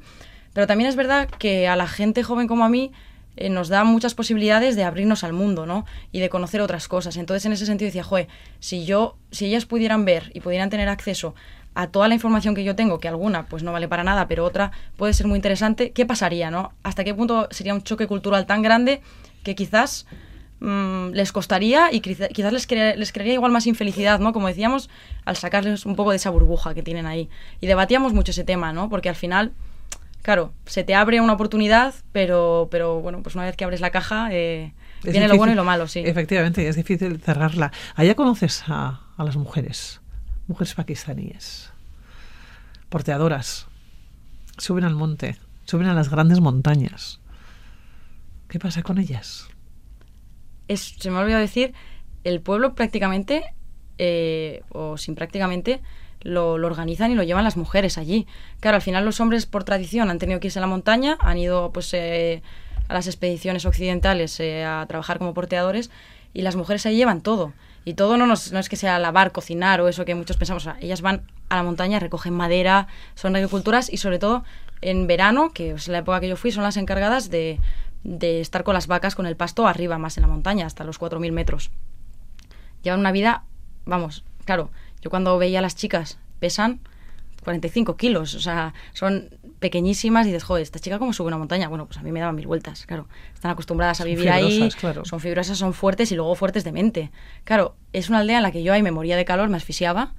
pero 0.53 0.65
también 0.67 0.89
es 0.89 0.95
verdad 0.95 1.29
que 1.29 1.67
a 1.67 1.75
la 1.75 1.87
gente 1.87 2.23
joven 2.23 2.47
como 2.47 2.63
a 2.63 2.69
mí 2.69 2.91
eh, 3.35 3.49
nos 3.49 3.67
da 3.67 3.83
muchas 3.83 4.13
posibilidades 4.13 4.75
de 4.75 4.83
abrirnos 4.83 5.23
al 5.23 5.33
mundo, 5.33 5.65
¿no? 5.65 5.85
Y 6.11 6.19
de 6.19 6.29
conocer 6.29 6.61
otras 6.61 6.87
cosas. 6.87 7.17
Entonces, 7.17 7.45
en 7.45 7.53
ese 7.53 7.65
sentido 7.65 7.87
decía, 7.87 8.03
joder, 8.03 8.27
si 8.59 8.85
yo, 8.85 9.17
si 9.31 9.45
ellas 9.45 9.65
pudieran 9.65 10.05
ver 10.05 10.31
y 10.33 10.39
pudieran 10.39 10.69
tener 10.69 10.87
acceso 10.87 11.33
a 11.75 11.87
toda 11.87 12.07
la 12.07 12.13
información 12.13 12.53
que 12.53 12.63
yo 12.63 12.75
tengo, 12.75 12.99
que 12.99 13.07
alguna 13.07 13.47
pues 13.47 13.63
no 13.63 13.71
vale 13.71 13.87
para 13.87 14.03
nada, 14.03 14.27
pero 14.27 14.45
otra 14.45 14.71
puede 14.95 15.13
ser 15.13 15.25
muy 15.25 15.37
interesante, 15.37 15.91
¿qué 15.91 16.05
pasaría, 16.05 16.51
no? 16.51 16.73
¿Hasta 16.83 17.03
qué 17.03 17.15
punto 17.15 17.47
sería 17.49 17.73
un 17.73 17.81
choque 17.81 18.05
cultural 18.05 18.45
tan 18.45 18.61
grande 18.61 19.01
que 19.43 19.55
quizás 19.55 20.05
Mm, 20.65 21.11
les 21.11 21.33
costaría 21.33 21.91
y 21.91 21.99
quizás 21.99 22.53
les, 22.53 22.71
les 22.71 23.11
crearía 23.11 23.33
igual 23.33 23.51
más 23.51 23.67
infelicidad, 23.67 24.21
¿no? 24.21 24.31
Como 24.31 24.47
decíamos, 24.47 24.89
al 25.25 25.35
sacarles 25.35 25.85
un 25.85 25.97
poco 25.97 26.11
de 26.11 26.15
esa 26.15 26.29
burbuja 26.29 26.73
que 26.73 26.81
tienen 26.81 27.05
ahí. 27.05 27.29
Y 27.59 27.67
debatíamos 27.67 28.13
mucho 28.13 28.31
ese 28.31 28.45
tema, 28.45 28.71
¿no? 28.71 28.89
Porque 28.89 29.09
al 29.09 29.15
final, 29.15 29.51
claro, 30.21 30.53
se 30.65 30.85
te 30.85 30.95
abre 30.95 31.19
una 31.19 31.33
oportunidad, 31.33 31.93
pero, 32.13 32.69
pero 32.71 33.01
bueno, 33.01 33.21
pues 33.21 33.35
una 33.35 33.43
vez 33.43 33.57
que 33.57 33.65
abres 33.65 33.81
la 33.81 33.89
caja, 33.89 34.29
eh, 34.31 34.73
viene 35.03 35.27
lo 35.27 35.35
bueno 35.35 35.51
y 35.51 35.57
lo 35.57 35.65
malo, 35.65 35.85
sí. 35.85 35.99
Efectivamente, 36.05 36.65
es 36.65 36.77
difícil 36.77 37.19
cerrarla. 37.19 37.73
Allá 37.95 38.15
conoces 38.15 38.63
a, 38.67 39.01
a 39.17 39.23
las 39.25 39.35
mujeres, 39.35 39.99
mujeres 40.47 40.75
pakistaníes, 40.75 41.73
porteadoras, 42.87 43.67
suben 44.57 44.85
al 44.85 44.95
monte, 44.95 45.35
suben 45.65 45.87
a 45.87 45.93
las 45.93 46.07
grandes 46.07 46.39
montañas. 46.39 47.19
¿Qué 48.47 48.59
pasa 48.59 48.81
con 48.81 48.97
ellas? 48.97 49.49
Se 50.67 51.11
me 51.11 51.17
ha 51.17 51.21
olvidado 51.21 51.41
decir, 51.41 51.73
el 52.23 52.41
pueblo 52.41 52.75
prácticamente, 52.75 53.43
eh, 53.97 54.61
o 54.69 54.97
sin 54.97 55.15
prácticamente, 55.15 55.81
lo, 56.21 56.53
organizan 56.53 57.11
y 57.11 57.15
lo 57.15 57.23
llevan 57.23 57.43
las 57.43 57.57
mujeres 57.57 57.97
allí. 57.97 58.27
Claro, 58.59 58.75
al 58.75 58.81
final 58.81 59.05
los 59.05 59.19
hombres 59.19 59.45
por 59.45 59.63
tradición 59.63 60.09
han 60.09 60.19
tenido 60.19 60.39
que 60.39 60.47
irse 60.47 60.59
a 60.59 60.61
la 60.61 60.67
montaña, 60.67 61.17
han 61.19 61.37
ido 61.37 61.71
pues 61.71 61.93
eh, 61.93 62.41
a 62.87 62.93
las 62.93 63.07
expediciones 63.07 63.65
occidentales 63.65 64.39
eh, 64.39 64.63
a 64.63 64.85
trabajar 64.87 65.17
como 65.19 65.33
porteadores 65.33 65.91
y 66.33 66.41
las 66.41 66.55
mujeres 66.55 66.85
ahí 66.85 66.95
llevan 66.95 67.21
todo. 67.21 67.53
Y 67.85 67.95
todo 67.95 68.15
no, 68.15 68.25
no 68.25 68.33
es 68.33 68.69
que 68.69 68.75
sea 68.77 68.97
lavar, 68.97 69.33
cocinar 69.33 69.81
o 69.81 69.89
eso 69.89 70.05
que 70.05 70.15
muchos 70.15 70.37
pensamos. 70.37 70.69
ellas 70.79 71.01
van 71.01 71.23
a 71.49 71.57
la 71.57 71.63
montaña, 71.63 71.99
recogen 71.99 72.33
madera, 72.33 72.87
son 73.13 73.35
agriculturas 73.35 73.91
y 73.91 73.97
sobre 73.97 74.19
todo 74.19 74.43
en 74.81 75.07
verano, 75.07 75.51
que 75.53 75.71
es 75.71 75.87
la 75.89 75.99
época 75.99 76.21
que 76.21 76.29
yo 76.29 76.37
fui, 76.37 76.51
son 76.51 76.63
las 76.63 76.77
encargadas 76.77 77.29
de 77.29 77.59
de 78.03 78.41
estar 78.41 78.63
con 78.63 78.73
las 78.73 78.87
vacas 78.87 79.15
con 79.15 79.25
el 79.25 79.35
pasto 79.35 79.67
arriba, 79.67 79.97
más 79.97 80.17
en 80.17 80.21
la 80.21 80.27
montaña, 80.27 80.65
hasta 80.65 80.83
los 80.83 80.99
4.000 80.99 81.31
metros. 81.31 81.71
Llevan 82.83 82.99
una 82.99 83.11
vida, 83.11 83.45
vamos, 83.85 84.25
claro, 84.45 84.71
yo 85.01 85.09
cuando 85.09 85.37
veía 85.37 85.59
a 85.59 85.61
las 85.61 85.75
chicas 85.75 86.19
pesan 86.39 86.81
45 87.43 87.95
kilos, 87.97 88.35
o 88.35 88.39
sea, 88.39 88.73
son 88.93 89.29
pequeñísimas 89.59 90.25
y 90.25 90.29
dices, 90.29 90.43
joder, 90.43 90.63
esta 90.63 90.79
chica 90.79 90.97
cómo 90.97 91.13
sube 91.13 91.27
una 91.27 91.37
montaña. 91.37 91.67
Bueno, 91.67 91.85
pues 91.85 91.97
a 91.97 92.03
mí 92.03 92.11
me 92.11 92.19
daban 92.19 92.35
mil 92.35 92.47
vueltas, 92.47 92.85
claro. 92.85 93.07
Están 93.33 93.51
acostumbradas 93.51 94.01
a 94.01 94.05
vivir 94.05 94.29
ahí, 94.29 94.69
son 95.03 95.19
fibrosas, 95.19 95.57
son 95.57 95.73
fuertes 95.73 96.11
y 96.11 96.15
luego 96.15 96.35
fuertes 96.35 96.63
de 96.63 96.71
mente. 96.71 97.11
Claro, 97.43 97.75
es 97.91 98.09
una 98.09 98.19
aldea 98.19 98.37
en 98.37 98.43
la 98.43 98.51
que 98.51 98.63
yo 98.63 98.73
ahí 98.73 98.81
me 98.81 98.91
moría 98.91 99.17
de 99.17 99.25
calor, 99.25 99.49
me 99.49 99.57
asfixiaba, 99.57 100.13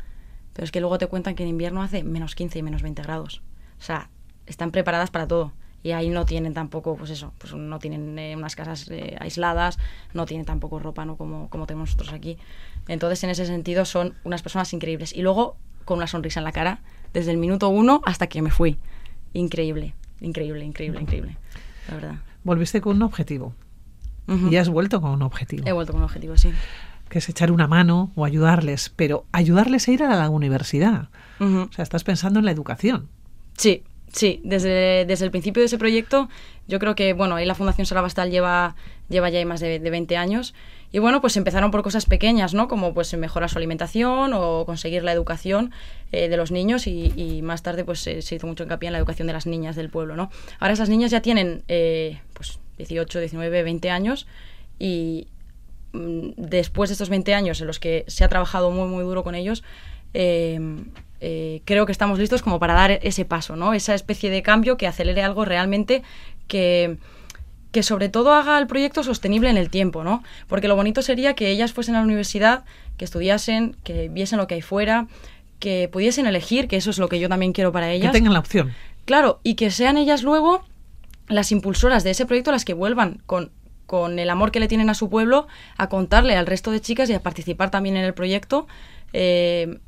pero 0.52 0.64
es 0.64 0.70
que 0.70 0.80
luego 0.80 0.98
te 0.98 1.06
cuentan 1.06 1.34
que 1.34 1.42
en 1.42 1.48
invierno 1.48 1.82
hace 1.82 2.04
menos 2.04 2.34
15 2.34 2.58
y 2.58 2.62
menos 2.62 2.82
20 2.82 3.02
grados. 3.02 3.42
O 3.78 3.82
sea, 3.82 4.10
están 4.46 4.70
preparadas 4.70 5.10
para 5.10 5.26
todo. 5.26 5.52
Y 5.84 5.92
ahí 5.92 6.08
no 6.08 6.24
tienen 6.24 6.54
tampoco, 6.54 6.96
pues 6.96 7.10
eso, 7.10 7.34
pues 7.36 7.52
no 7.52 7.78
tienen 7.78 8.18
eh, 8.18 8.34
unas 8.34 8.56
casas 8.56 8.88
eh, 8.90 9.18
aisladas, 9.20 9.78
no 10.14 10.24
tienen 10.24 10.46
tampoco 10.46 10.78
ropa, 10.78 11.04
¿no? 11.04 11.16
Como, 11.16 11.50
como 11.50 11.66
tenemos 11.66 11.90
nosotros 11.90 12.14
aquí. 12.14 12.38
Entonces, 12.88 13.22
en 13.22 13.28
ese 13.28 13.44
sentido, 13.44 13.84
son 13.84 14.14
unas 14.24 14.40
personas 14.40 14.72
increíbles. 14.72 15.14
Y 15.14 15.20
luego, 15.20 15.58
con 15.84 15.98
una 15.98 16.06
sonrisa 16.06 16.40
en 16.40 16.44
la 16.44 16.52
cara, 16.52 16.80
desde 17.12 17.32
el 17.32 17.36
minuto 17.36 17.68
uno 17.68 18.00
hasta 18.06 18.28
que 18.28 18.40
me 18.40 18.50
fui. 18.50 18.78
Increíble, 19.34 19.94
increíble, 20.22 20.64
increíble, 20.64 21.02
increíble. 21.02 21.36
La 21.88 21.94
verdad. 21.96 22.14
Volviste 22.44 22.80
con 22.80 22.96
un 22.96 23.02
objetivo. 23.02 23.54
Ujú. 24.26 24.48
Y 24.48 24.56
has 24.56 24.70
vuelto 24.70 25.02
con 25.02 25.10
un 25.10 25.22
objetivo. 25.22 25.68
He 25.68 25.72
vuelto 25.72 25.92
con 25.92 26.00
un 26.00 26.06
objetivo, 26.06 26.38
sí. 26.38 26.50
Que 27.10 27.18
es 27.18 27.28
echar 27.28 27.52
una 27.52 27.68
mano 27.68 28.10
o 28.14 28.24
ayudarles. 28.24 28.90
Pero 28.96 29.26
ayudarles 29.32 29.86
a 29.86 29.92
ir 29.92 30.02
a 30.02 30.16
la 30.16 30.30
universidad. 30.30 31.10
Ujú. 31.40 31.68
O 31.68 31.72
sea, 31.72 31.82
estás 31.82 32.04
pensando 32.04 32.38
en 32.38 32.46
la 32.46 32.52
educación. 32.52 33.10
Sí, 33.58 33.84
sí, 34.14 34.40
desde, 34.42 35.04
desde 35.04 35.26
el 35.26 35.30
principio 35.30 35.60
de 35.60 35.66
ese 35.66 35.76
proyecto, 35.76 36.30
yo 36.66 36.78
creo 36.78 36.94
que, 36.94 37.12
bueno, 37.12 37.36
ahí 37.36 37.44
la 37.44 37.54
Fundación 37.54 37.86
Sara 37.86 38.00
Bastal 38.00 38.30
lleva, 38.30 38.74
lleva 39.08 39.28
ya 39.28 39.44
más 39.44 39.60
de, 39.60 39.78
de 39.78 39.90
20 39.90 40.16
años. 40.16 40.54
Y 40.94 41.00
bueno, 41.00 41.20
pues 41.20 41.36
empezaron 41.36 41.72
por 41.72 41.82
cosas 41.82 42.06
pequeñas, 42.06 42.54
¿no? 42.54 42.68
Como 42.68 42.94
pues 42.94 43.12
mejorar 43.16 43.50
su 43.50 43.58
alimentación 43.58 44.32
o 44.32 44.64
conseguir 44.64 45.02
la 45.02 45.10
educación 45.10 45.72
eh, 46.12 46.28
de 46.28 46.36
los 46.36 46.52
niños 46.52 46.86
y, 46.86 47.40
más 47.42 47.64
tarde 47.64 47.84
pues 47.84 48.06
eh, 48.06 48.22
se 48.22 48.36
hizo 48.36 48.46
mucho 48.46 48.62
hincapié 48.62 48.86
en 48.86 48.92
la 48.92 48.98
educación 48.98 49.26
de 49.26 49.32
las 49.32 49.44
niñas 49.44 49.74
del 49.74 49.90
pueblo, 49.90 50.14
¿no? 50.14 50.30
Ahora 50.60 50.72
esas 50.72 50.88
niñas 50.88 51.10
ya 51.10 51.20
tienen 51.20 51.64
eh, 51.66 52.20
pues 52.32 52.60
18, 52.78 53.18
19, 53.18 53.64
20 53.64 53.90
años 53.90 54.28
y 54.78 55.26
mm, 55.94 56.28
después 56.36 56.90
de 56.90 56.92
estos 56.92 57.08
20 57.08 57.34
años 57.34 57.60
en 57.60 57.66
los 57.66 57.80
que 57.80 58.04
se 58.06 58.22
ha 58.22 58.28
trabajado 58.28 58.70
muy, 58.70 58.86
muy 58.88 59.02
duro 59.02 59.24
con 59.24 59.34
ellos, 59.34 59.64
eh, 61.26 61.62
creo 61.64 61.86
que 61.86 61.92
estamos 61.92 62.18
listos 62.18 62.42
como 62.42 62.60
para 62.60 62.74
dar 62.74 62.90
ese 63.02 63.24
paso, 63.24 63.56
¿no? 63.56 63.72
Esa 63.72 63.94
especie 63.94 64.28
de 64.28 64.42
cambio 64.42 64.76
que 64.76 64.86
acelere 64.86 65.22
algo 65.22 65.46
realmente 65.46 66.02
que, 66.48 66.98
que 67.72 67.82
sobre 67.82 68.10
todo 68.10 68.34
haga 68.34 68.58
el 68.58 68.66
proyecto 68.66 69.02
sostenible 69.02 69.48
en 69.48 69.56
el 69.56 69.70
tiempo, 69.70 70.04
¿no? 70.04 70.22
Porque 70.48 70.68
lo 70.68 70.76
bonito 70.76 71.00
sería 71.00 71.32
que 71.32 71.48
ellas 71.48 71.72
fuesen 71.72 71.94
a 71.94 72.00
la 72.00 72.04
universidad, 72.04 72.64
que 72.98 73.06
estudiasen, 73.06 73.74
que 73.84 74.10
viesen 74.10 74.38
lo 74.38 74.46
que 74.46 74.56
hay 74.56 74.60
fuera, 74.60 75.06
que 75.60 75.88
pudiesen 75.90 76.26
elegir, 76.26 76.68
que 76.68 76.76
eso 76.76 76.90
es 76.90 76.98
lo 76.98 77.08
que 77.08 77.18
yo 77.18 77.30
también 77.30 77.54
quiero 77.54 77.72
para 77.72 77.90
ellas. 77.90 78.12
Que 78.12 78.18
tengan 78.18 78.34
la 78.34 78.40
opción. 78.40 78.74
Claro, 79.06 79.40
y 79.42 79.54
que 79.54 79.70
sean 79.70 79.96
ellas 79.96 80.24
luego 80.24 80.62
las 81.28 81.52
impulsoras 81.52 82.04
de 82.04 82.10
ese 82.10 82.26
proyecto 82.26 82.52
las 82.52 82.66
que 82.66 82.74
vuelvan 82.74 83.22
con, 83.24 83.50
con 83.86 84.18
el 84.18 84.28
amor 84.28 84.50
que 84.50 84.60
le 84.60 84.68
tienen 84.68 84.90
a 84.90 84.94
su 84.94 85.08
pueblo 85.08 85.46
a 85.78 85.88
contarle 85.88 86.36
al 86.36 86.44
resto 86.44 86.70
de 86.70 86.82
chicas 86.82 87.08
y 87.08 87.14
a 87.14 87.22
participar 87.22 87.70
también 87.70 87.96
en 87.96 88.04
el 88.04 88.12
proyecto 88.12 88.66
eh, 89.14 89.78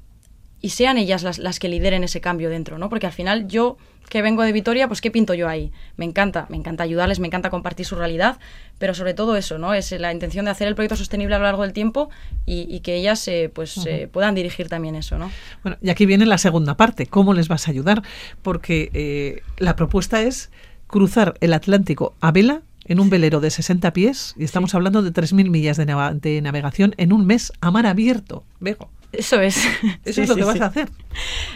y 0.60 0.70
sean 0.70 0.98
ellas 0.98 1.22
las, 1.22 1.38
las 1.38 1.58
que 1.58 1.68
lideren 1.68 2.04
ese 2.04 2.20
cambio 2.20 2.50
dentro, 2.50 2.78
¿no? 2.78 2.88
Porque 2.88 3.06
al 3.06 3.12
final 3.12 3.48
yo 3.48 3.76
que 4.08 4.22
vengo 4.22 4.42
de 4.42 4.52
Vitoria, 4.52 4.86
pues 4.88 5.00
¿qué 5.00 5.10
pinto 5.10 5.34
yo 5.34 5.48
ahí? 5.48 5.72
Me 5.96 6.04
encanta, 6.04 6.46
me 6.48 6.56
encanta 6.56 6.84
ayudarles, 6.84 7.18
me 7.18 7.26
encanta 7.26 7.50
compartir 7.50 7.86
su 7.86 7.96
realidad, 7.96 8.38
pero 8.78 8.94
sobre 8.94 9.14
todo 9.14 9.36
eso, 9.36 9.58
¿no? 9.58 9.74
Es 9.74 9.90
la 9.92 10.12
intención 10.12 10.44
de 10.44 10.52
hacer 10.52 10.68
el 10.68 10.74
proyecto 10.74 10.96
sostenible 10.96 11.34
a 11.34 11.38
lo 11.38 11.44
largo 11.44 11.62
del 11.62 11.72
tiempo 11.72 12.08
y, 12.44 12.66
y 12.68 12.80
que 12.80 12.94
ellas 12.94 13.26
eh, 13.28 13.50
pues 13.52 13.76
eh, 13.86 14.08
puedan 14.10 14.34
dirigir 14.34 14.68
también 14.68 14.94
eso, 14.94 15.18
¿no? 15.18 15.30
Bueno, 15.62 15.78
y 15.82 15.90
aquí 15.90 16.06
viene 16.06 16.26
la 16.26 16.38
segunda 16.38 16.76
parte. 16.76 17.06
¿Cómo 17.06 17.34
les 17.34 17.48
vas 17.48 17.66
a 17.66 17.70
ayudar? 17.70 18.02
Porque 18.42 18.90
eh, 18.92 19.42
la 19.58 19.76
propuesta 19.76 20.22
es 20.22 20.50
cruzar 20.86 21.34
el 21.40 21.52
Atlántico 21.52 22.14
a 22.20 22.30
vela 22.30 22.62
en 22.84 23.00
un 23.00 23.10
velero 23.10 23.40
de 23.40 23.50
60 23.50 23.92
pies 23.92 24.34
y 24.36 24.44
estamos 24.44 24.74
hablando 24.76 25.02
de 25.02 25.12
3.000 25.12 25.50
millas 25.50 25.76
de, 25.76 25.86
de 26.20 26.40
navegación 26.40 26.94
en 26.98 27.12
un 27.12 27.26
mes 27.26 27.52
a 27.60 27.72
mar 27.72 27.86
abierto. 27.86 28.44
Vego, 28.60 28.88
Eso 29.16 29.40
es. 29.40 29.56
eso 30.04 30.12
Sí, 30.12 30.22
es 30.22 30.28
lo 30.28 30.34
sí, 30.34 30.40
que 30.40 30.46
vas 30.46 30.60
a 30.60 30.66
hacer. 30.66 30.88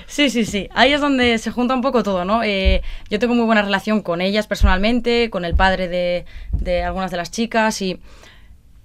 Sí, 0.07 0.31
sí, 0.31 0.45
sí. 0.45 0.69
Ahí 0.75 0.93
es 0.93 1.01
donde 1.01 1.39
se 1.39 1.51
junta 1.51 1.75
un 1.75 1.83
poco 1.83 2.03
todo, 2.03 2.25
¿no? 2.25 2.43
Eh, 2.43 2.83
yo 3.11 3.19
tengo 3.19 3.35
muy 3.35 3.45
buena 3.45 3.63
relación 3.63 4.03
con 4.03 4.21
ellas 4.21 4.47
personalmente, 4.47 5.31
con 5.31 5.45
el 5.45 5.55
padre 5.55 5.89
de, 5.89 6.25
de 6.53 6.83
algunas 6.83 7.11
de 7.11 7.17
las 7.17 7.31
chicas 7.31 7.81
y, 7.83 8.01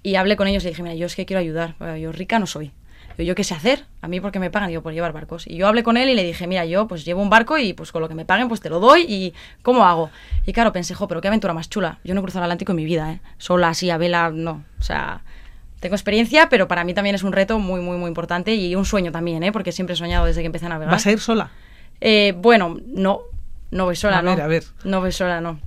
y 0.02 0.16
hablé 0.16 0.36
con 0.36 0.46
ellos 0.46 0.64
y 0.64 0.68
dije, 0.68 0.82
mira, 0.82 0.94
yo 0.94 1.06
es 1.06 1.16
que 1.16 1.26
quiero 1.26 1.40
ayudar. 1.40 1.74
Yo 1.98 2.12
rica 2.12 2.38
no 2.38 2.46
soy. 2.46 2.72
Yo, 3.18 3.24
¿yo 3.24 3.34
qué 3.34 3.44
sé 3.44 3.54
hacer? 3.54 3.86
A 4.02 4.08
mí 4.08 4.20
porque 4.20 4.38
me 4.38 4.50
pagan, 4.50 4.68
digo, 4.68 4.82
por 4.82 4.92
llevar 4.92 5.12
barcos. 5.12 5.46
Y 5.46 5.56
yo 5.56 5.66
hablé 5.66 5.82
con 5.82 5.96
él 5.96 6.08
y 6.10 6.14
le 6.14 6.22
dije, 6.22 6.46
mira, 6.46 6.66
yo 6.66 6.86
pues 6.86 7.04
llevo 7.04 7.22
un 7.22 7.30
barco 7.30 7.56
y 7.56 7.72
pues 7.72 7.90
con 7.92 8.02
lo 8.02 8.08
que 8.08 8.14
me 8.14 8.26
paguen 8.26 8.48
pues 8.48 8.60
te 8.60 8.68
lo 8.68 8.78
doy 8.78 9.02
y 9.08 9.32
¿cómo 9.62 9.86
hago? 9.86 10.10
Y 10.44 10.52
claro, 10.52 10.72
pensé, 10.72 10.94
jo, 10.94 11.08
pero 11.08 11.20
qué 11.22 11.28
aventura 11.28 11.54
más 11.54 11.70
chula. 11.70 11.98
Yo 12.04 12.14
no 12.14 12.20
he 12.20 12.22
cruzado 12.22 12.44
el 12.44 12.50
Atlántico 12.50 12.72
en 12.72 12.76
mi 12.76 12.84
vida, 12.84 13.12
¿eh? 13.12 13.20
Sola, 13.38 13.70
así, 13.70 13.88
a 13.88 13.96
vela, 13.96 14.30
no. 14.30 14.64
O 14.78 14.82
sea, 14.82 15.22
tengo 15.86 15.94
experiencia, 15.94 16.48
pero 16.48 16.66
para 16.66 16.82
mí 16.82 16.94
también 16.94 17.14
es 17.14 17.22
un 17.22 17.32
reto 17.32 17.60
muy, 17.60 17.80
muy, 17.80 17.96
muy 17.96 18.08
importante 18.08 18.54
y 18.56 18.74
un 18.74 18.84
sueño 18.84 19.12
también, 19.12 19.44
¿eh? 19.44 19.52
Porque 19.52 19.70
siempre 19.70 19.94
he 19.94 19.96
soñado 19.96 20.26
desde 20.26 20.40
que 20.40 20.46
empecé 20.46 20.66
a 20.66 20.70
navegar. 20.70 20.92
¿Vas 20.92 21.06
a 21.06 21.12
ir 21.12 21.20
sola? 21.20 21.50
Eh, 22.00 22.34
bueno, 22.36 22.76
no, 22.86 23.20
no 23.70 23.84
voy 23.84 23.94
sola, 23.94 24.18
A 24.18 24.22
no. 24.22 24.30
ver, 24.32 24.40
a 24.40 24.46
ver. 24.48 24.64
No 24.82 25.00
voy 25.00 25.12
sola, 25.12 25.40
no. 25.40 25.60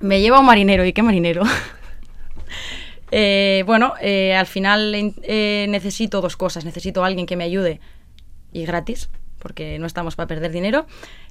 Me 0.00 0.20
lleva 0.20 0.40
un 0.40 0.46
marinero, 0.46 0.84
¿y 0.84 0.92
qué 0.92 1.02
marinero? 1.02 1.42
Eh, 3.14 3.62
bueno, 3.66 3.92
eh, 4.00 4.34
al 4.34 4.46
final 4.46 4.94
eh, 5.22 5.66
necesito 5.68 6.22
dos 6.22 6.38
cosas. 6.38 6.64
Necesito 6.64 7.04
a 7.04 7.06
alguien 7.06 7.26
que 7.26 7.36
me 7.36 7.44
ayude 7.44 7.78
y 8.54 8.64
gratis, 8.64 9.10
porque 9.42 9.78
no 9.78 9.86
estamos 9.86 10.16
para 10.16 10.26
perder 10.28 10.52
dinero. 10.52 10.86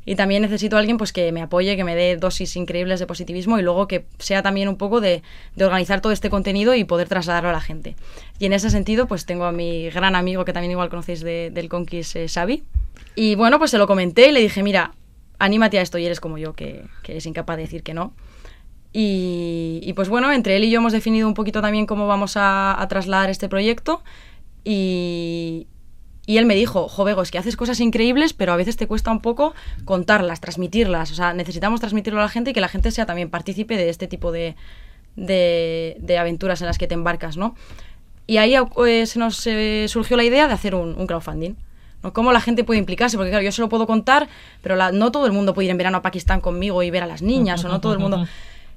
Y 0.05 0.15
también 0.15 0.41
necesito 0.41 0.75
a 0.75 0.79
alguien 0.79 0.97
pues, 0.97 1.13
que 1.13 1.31
me 1.31 1.41
apoye, 1.41 1.75
que 1.75 1.83
me 1.83 1.95
dé 1.95 2.17
dosis 2.17 2.55
increíbles 2.55 2.99
de 2.99 3.07
positivismo 3.07 3.57
y 3.57 3.61
luego 3.63 3.87
que 3.87 4.05
sea 4.19 4.43
también 4.43 4.67
un 4.67 4.75
poco 4.75 5.01
de, 5.01 5.23
organizar 5.59 6.01
todo 6.01 6.11
este 6.11 6.29
contenido 6.29 6.75
y 6.75 6.83
poder 6.83 7.07
trasladarlo 7.07 7.49
a 7.49 7.53
la 7.53 7.61
gente. 7.61 7.95
Y 8.37 8.45
en 8.45 8.53
ese 8.53 8.69
sentido, 8.69 9.07
pues 9.07 9.25
tengo 9.25 9.45
a 9.45 9.51
mi 9.51 9.89
gran 9.89 10.15
amigo 10.15 10.45
que 10.45 10.53
también 10.53 10.71
igual 10.71 10.89
conocéis 10.89 11.21
de- 11.21 11.49
del 11.51 11.69
Conquist, 11.69 12.15
eh, 12.15 12.27
Xavi. 12.27 12.63
Y 13.15 13.35
bueno, 13.35 13.57
pues 13.57 13.71
se 13.71 13.77
lo 13.77 13.87
comenté 13.87 14.29
y 14.29 14.31
le 14.31 14.41
dije, 14.41 14.61
mira, 14.63 14.93
anímate 15.39 15.79
a 15.79 15.81
esto 15.81 15.97
y 15.97 16.05
eres 16.05 16.19
como 16.19 16.37
yo, 16.37 16.53
que, 16.53 16.83
que 17.03 17.17
es 17.17 17.25
incapaz 17.25 17.55
de 17.57 17.63
decir 17.63 17.83
que 17.83 17.93
no. 17.93 18.13
Y, 18.93 19.79
y, 19.83 19.93
pues 19.93 20.09
bueno, 20.09 20.31
entre 20.33 20.57
él 20.57 20.65
y 20.65 20.69
yo 20.69 20.79
hemos 20.79 20.91
definido 20.91 21.25
un 21.27 21.33
poquito 21.33 21.61
también 21.61 21.85
cómo 21.85 22.07
vamos 22.07 22.35
a, 22.35 22.79
a 22.81 22.87
trasladar 22.89 23.29
este 23.29 23.47
proyecto. 23.47 24.03
Y, 24.63 25.67
y 26.31 26.37
él 26.37 26.45
me 26.45 26.55
dijo, 26.55 26.87
Jovego, 26.87 27.23
es 27.23 27.29
que 27.29 27.37
haces 27.37 27.57
cosas 27.57 27.81
increíbles, 27.81 28.31
pero 28.31 28.53
a 28.53 28.55
veces 28.55 28.77
te 28.77 28.87
cuesta 28.87 29.11
un 29.11 29.19
poco 29.19 29.53
contarlas, 29.83 30.39
transmitirlas. 30.39 31.11
O 31.11 31.13
sea, 31.13 31.33
necesitamos 31.33 31.81
transmitirlo 31.81 32.21
a 32.21 32.23
la 32.23 32.29
gente 32.29 32.51
y 32.51 32.53
que 32.53 32.61
la 32.61 32.69
gente 32.69 32.89
sea 32.91 33.05
también 33.05 33.29
partícipe 33.29 33.75
de 33.75 33.89
este 33.89 34.07
tipo 34.07 34.31
de, 34.31 34.55
de, 35.17 36.17
aventuras 36.17 36.61
en 36.61 36.67
las 36.67 36.77
que 36.77 36.87
te 36.87 36.93
embarcas, 36.93 37.35
¿no? 37.35 37.53
Y 38.27 38.37
ahí 38.37 38.55
eh, 38.55 39.05
se 39.07 39.19
nos 39.19 39.45
eh, 39.45 39.87
surgió 39.89 40.15
la 40.15 40.23
idea 40.23 40.47
de 40.47 40.53
hacer 40.53 40.73
un, 40.73 40.95
un 40.97 41.05
crowdfunding. 41.05 41.55
¿Cómo 42.13 42.31
la 42.31 42.39
gente 42.39 42.63
puede 42.63 42.79
implicarse? 42.79 43.17
Porque 43.17 43.31
claro, 43.31 43.43
yo 43.43 43.51
se 43.51 43.61
lo 43.61 43.67
puedo 43.67 43.85
contar, 43.85 44.29
pero 44.61 44.77
no 44.93 45.11
todo 45.11 45.25
el 45.25 45.33
mundo 45.33 45.53
puede 45.53 45.65
ir 45.65 45.71
en 45.71 45.77
verano 45.77 45.97
a 45.97 46.01
Pakistán 46.01 46.39
conmigo 46.39 46.81
y 46.81 46.91
ver 46.91 47.03
a 47.03 47.07
las 47.07 47.21
niñas, 47.21 47.65
o 47.65 47.67
no 47.67 47.81
todo 47.81 47.91
el 47.91 47.99
mundo... 47.99 48.25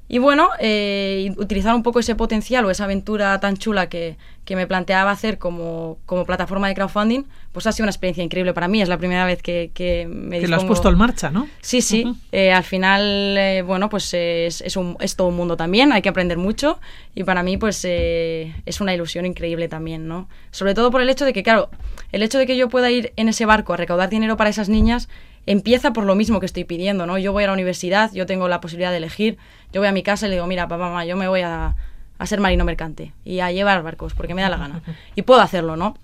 Y 0.07 0.19
bueno, 0.19 0.51
eh, 0.61 1.33
utilizar 1.39 1.75
un 1.75 1.83
poco 1.83 1.99
ese 2.01 2.15
potencial 2.15 2.65
o 2.67 2.71
esa 2.71 2.85
aventura 2.85 3.41
tan 3.41 3.57
chula 3.57 3.89
que, 3.89 4.19
que 4.45 4.55
me 4.55 4.67
planteaba 4.67 5.11
hacer 5.11 5.39
como, 5.39 5.97
como 6.05 6.27
plataforma 6.27 6.69
de 6.69 6.75
crowdfunding, 6.75 7.23
pues 7.53 7.67
ha 7.67 7.73
sido 7.73 7.85
una 7.85 7.91
experiencia 7.91 8.23
increíble 8.23 8.53
para 8.53 8.69
mí. 8.69 8.83
Es 8.83 8.89
la 8.91 8.99
primera 8.99 9.25
vez 9.25 9.41
que, 9.43 9.71
que 9.73 10.07
me 10.07 10.41
Que 10.41 10.47
lo 10.49 10.57
has 10.57 10.65
puesto 10.65 10.91
en 10.91 10.99
marcha, 10.99 11.31
¿no? 11.31 11.49
Sí, 11.63 11.81
sí. 11.81 12.05
Eh, 12.33 12.53
al 12.53 12.65
final, 12.65 13.03
eh, 13.39 13.63
bueno, 13.67 13.89
pues 13.89 14.13
es, 14.13 14.61
es, 14.61 14.77
un- 14.77 14.97
es 15.01 15.17
todo 15.17 15.29
un 15.29 15.37
mundo 15.37 15.57
también, 15.57 15.91
hay 15.91 16.03
que 16.03 16.11
aprender 16.11 16.37
mucho 16.37 16.79
y 17.15 17.25
para 17.25 17.43
mí, 17.43 17.57
pues 17.57 17.81
eh, 17.85 18.55
es 18.67 18.83
una 18.83 18.93
ilusión 18.93 19.25
increíble 19.25 19.69
también, 19.69 20.07
¿no? 20.07 20.29
Sobre 20.51 20.75
todo 20.75 20.91
por 20.91 21.01
el 21.01 21.09
hecho 21.09 21.25
de 21.25 21.33
que, 21.33 21.43
claro, 21.43 21.71
el 22.13 22.23
hecho 22.23 22.39
de 22.39 22.47
que 22.47 22.59
yo 22.59 22.69
pueda 22.69 22.91
ir 22.91 23.15
en 23.17 23.31
ese 23.31 23.47
barco 23.47 23.73
a 23.73 23.79
recaudar 23.79 24.11
dinero 24.11 24.37
para 24.37 24.51
esas 24.51 24.69
niñas 24.69 25.09
empieza 25.47 25.93
por 25.93 26.05
lo 26.05 26.15
mismo 26.15 26.41
que 26.41 26.47
estoy 26.47 26.65
pidiendo, 26.65 27.07
¿no? 27.07 27.19
Yo 27.19 27.33
voy 27.33 27.45
a 27.45 27.49
la 27.49 27.53
universidad, 27.53 28.13
yo 28.13 28.27
tengo 28.27 28.49
la 28.49 28.61
posibilidad 28.61 28.91
de 28.91 28.99
elegir, 28.99 29.39
yo 29.73 29.81
voy 29.81 29.89
a 29.89 29.93
mi 29.93 30.03
casa 30.03 30.27
y 30.27 30.31
le 30.31 30.37
digo, 30.37 30.47
mira, 30.47 30.69
papá, 30.69 30.89
mamá, 30.89 31.05
yo 31.05 31.17
me 31.17 31.29
voy 31.29 31.43
a, 31.43 31.77
a 32.19 32.27
ser 32.27 32.41
marino 32.41 32.65
mercante 32.65 33.13
y 33.25 33.41
a 33.41 33.53
llevar 33.53 33.83
barcos 33.83 34.15
porque 34.15 34.35
me 34.35 34.43
da 34.43 34.49
la 34.49 34.57
gana. 34.57 34.83
Y 35.15 35.23
puedo 35.23 35.41
hacerlo, 35.41 35.77
¿no? 35.77 35.97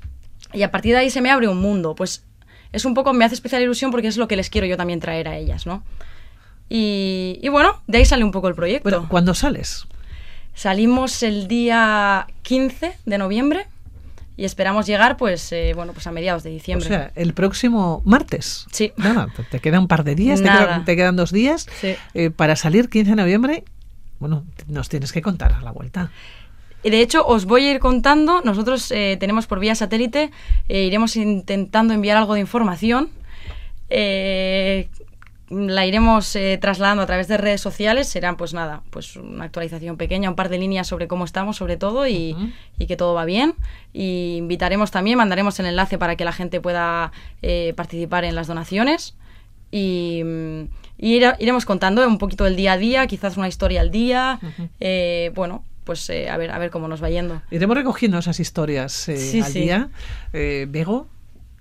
Y 0.52 0.62
a 0.62 0.70
partir 0.70 0.92
de 0.92 0.99
ahí 0.99 1.11
se 1.11 1.20
me 1.20 1.30
abre 1.30 1.49
un 1.49 1.61
mundo, 1.61 1.94
pues 1.94 2.25
es 2.73 2.85
un 2.85 2.94
poco, 2.94 3.12
me 3.12 3.25
hace 3.25 3.35
especial 3.35 3.62
ilusión 3.62 3.90
porque 3.90 4.09
es 4.09 4.16
lo 4.16 4.28
que 4.28 4.37
les 4.37 4.50
quiero 4.50 4.66
yo 4.66 4.76
también 4.76 5.00
traer 5.00 5.28
a 5.28 5.37
ellas, 5.37 5.66
¿no? 5.66 5.82
Y, 6.68 7.38
y 7.42 7.49
bueno, 7.49 7.82
de 7.87 7.99
ahí 7.99 8.04
sale 8.04 8.23
un 8.23 8.30
poco 8.30 8.49
el 8.49 8.54
proyecto. 8.54 8.88
Bueno, 8.88 9.06
¿cuándo 9.09 9.35
sales? 9.35 9.87
Salimos 10.54 11.23
el 11.23 11.49
día 11.49 12.26
15 12.42 12.97
de 13.06 13.18
noviembre 13.18 13.66
y 14.40 14.44
esperamos 14.47 14.87
llegar, 14.87 15.16
pues, 15.18 15.52
eh, 15.52 15.73
bueno, 15.75 15.92
pues 15.92 16.06
a 16.06 16.12
mediados 16.12 16.42
de 16.42 16.50
O 16.50 16.52
diciembre. 16.54 16.88
sea, 16.88 17.11
el 17.14 17.35
próximo 17.35 18.00
martes. 18.06 18.64
Sí. 18.73 18.92
Nada, 18.97 19.28
te- 19.37 19.42
te 19.44 19.59
queda 19.61 19.78
un 19.78 19.87
par 19.87 20.02
de 20.02 20.14
días, 20.14 20.40
te 20.40 20.49
quedan, 20.49 20.85
te 20.87 20.97
quedan 20.97 21.14
dos 21.16 21.30
días 21.30 21.66
Sí. 21.80 21.94
eh, 22.14 22.30
para 22.30 22.56
salir 22.56 22.88
15 22.88 23.11
de 23.11 23.16
noviembre. 23.16 23.64
Bueno, 24.18 24.44
nos 24.66 24.88
tienes 24.88 25.12
que 25.12 25.20
contar 25.20 25.52
a 25.52 25.61
la 25.61 25.73
vuelta. 25.73 26.11
De 26.82 27.00
hecho, 27.02 27.26
os 27.26 27.44
voy 27.44 27.66
a 27.66 27.70
ir 27.73 27.78
contando. 27.80 28.40
Nosotros 28.42 28.90
eh, 28.92 29.18
tenemos 29.20 29.47
por 29.47 29.61
vía 29.61 29.75
satélite, 29.75 30.30
eh, 30.70 30.85
iremos 30.85 31.14
intentando 31.16 31.92
enviar 31.92 32.16
algo 32.16 32.32
de 32.32 32.40
información. 32.40 33.11
Eh, 33.90 34.88
la 35.50 35.85
iremos 35.85 36.35
eh, 36.37 36.59
trasladando 36.61 37.02
a 37.02 37.07
través 37.07 37.26
de 37.28 37.37
redes 37.37 37.61
sociales. 37.61 38.09
Serán, 38.09 38.37
pues 38.37 38.54
nada, 38.54 38.83
pues 38.90 39.16
una 39.16 39.45
actualización 39.45 39.97
pequeña, 39.97 40.30
un 40.30 40.37
par 40.37 40.49
de 40.49 40.59
líneas 40.59 40.87
sobre 40.87 41.09
cómo 41.09 41.25
estamos, 41.25 41.57
sobre 41.57 41.76
todo, 41.76 42.07
y, 42.07 42.33
Ujú. 42.35 42.49
y 42.78 42.87
que 42.87 42.97
todo 42.97 43.14
va 43.14 43.25
bien. 43.25 43.54
Y 43.92 44.37
invitaremos 44.38 44.90
también, 44.90 45.19
mandaremos 45.19 45.59
el 45.61 45.66
enlace 45.66 45.99
para 45.99 46.14
que 46.16 46.25
la 46.25 46.33
gente 46.33 46.61
pueda 46.61 47.11
eh, 47.42 47.73
participar 47.76 48.25
en 48.25 48.35
las 48.37 48.47
donaciones. 48.47 49.16
Y, 49.73 50.23
mm, 50.25 50.62
y 50.99 51.14
ira- 51.16 51.37
iremos 51.38 51.64
contando 51.64 52.07
un 52.07 52.19
poquito 52.19 52.47
el 52.47 52.57
día 52.57 52.73
a 52.73 52.76
día, 52.78 53.07
quizás 53.07 53.37
una 53.37 53.49
historia 53.49 53.80
al 53.80 53.90
día. 53.90 54.38
eh, 54.80 55.30
bueno, 55.35 55.64
pues 55.85 56.09
eh, 56.11 56.28
a, 56.30 56.37
ver, 56.37 56.50
a 56.52 56.59
ver 56.59 56.71
cómo 56.71 56.87
nos 56.88 57.02
va 57.02 57.11
yendo. 57.11 57.42
Iremos 57.50 57.76
recogiendo 57.76 58.19
esas 58.19 58.38
historias 58.38 59.09
eh, 59.09 59.16
Sí, 59.16 59.40
al 59.40 59.50
sí. 59.50 59.61
día. 59.62 59.88
Eh, 60.33 60.66
Bego, 60.69 61.09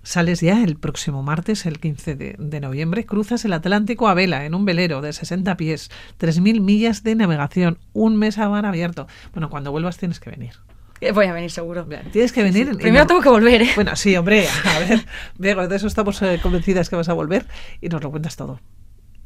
sales 0.02 0.40
ya 0.40 0.62
el 0.62 0.76
próximo 0.76 1.22
martes, 1.22 1.66
el 1.66 1.78
15 1.78 2.14
de, 2.16 2.36
de 2.38 2.60
noviembre. 2.60 3.06
Cruzas 3.06 3.44
el 3.44 3.52
Atlántico 3.52 4.08
a 4.08 4.14
vela 4.14 4.44
en 4.44 4.54
un 4.54 4.64
velero 4.64 5.00
de 5.00 5.12
60 5.12 5.56
pies, 5.56 5.90
3.000 6.18 6.60
millas 6.60 7.02
de 7.02 7.14
navegación, 7.14 7.78
un 7.92 8.16
mes 8.16 8.38
a 8.38 8.48
mar 8.48 8.66
abierto. 8.66 9.06
Bueno, 9.32 9.50
cuando 9.50 9.70
vuelvas 9.72 9.98
tienes 9.98 10.20
que 10.20 10.30
venir. 10.30 10.54
Eh, 11.00 11.12
voy 11.12 11.26
a 11.26 11.32
venir 11.32 11.50
seguro. 11.50 11.86
Tienes 12.12 12.32
que 12.32 12.42
venir. 12.42 12.76
Primero 12.76 13.06
tengo 13.06 13.22
que 13.22 13.30
volver, 13.30 13.62
¿eh? 13.62 13.70
Bueno, 13.74 13.96
sí, 13.96 14.14
hombre, 14.16 14.46
a 14.64 14.78
ver, 14.80 15.06
Bego, 15.38 15.66
de 15.66 15.76
eso 15.76 15.86
estamos 15.86 16.20
eh, 16.22 16.38
convencidas 16.42 16.90
que 16.90 16.96
vas 16.96 17.08
a 17.08 17.14
volver 17.14 17.46
y 17.80 17.88
nos 17.88 18.02
lo 18.02 18.10
cuentas 18.10 18.36
todo. 18.36 18.60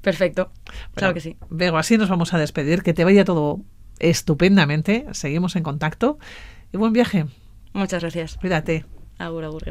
Perfecto. 0.01 0.53
claro 0.95 1.15
que 1.15 1.21
sí. 1.21 1.37
Bego, 1.51 1.79
así 1.79 1.97
nos 1.97 2.09
vamos 2.09 2.35
a 2.35 2.39
despedir. 2.39 2.83
Que 2.83 2.93
te 2.93 3.05
vaya 3.05 3.25
todo 3.25 3.61
estupendamente. 3.99 5.07
Seguimos 5.13 5.57
en 5.57 5.63
contacto 5.63 6.19
y 6.73 6.77
buen 6.77 6.93
viaje. 6.93 7.27
Muchas 7.73 8.03
gracias. 8.03 8.37
Cuídate. 8.37 8.85
Agur, 9.19 9.45
agur. 9.45 9.63